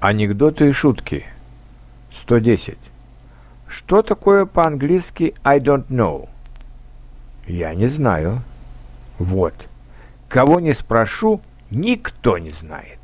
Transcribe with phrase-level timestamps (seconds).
[0.00, 1.24] Анекдоты и шутки.
[2.14, 2.78] 110.
[3.66, 6.28] Что такое по-английски I don't know?
[7.48, 8.42] Я не знаю.
[9.18, 9.54] Вот.
[10.28, 11.40] Кого не спрошу,
[11.72, 13.00] никто не знает.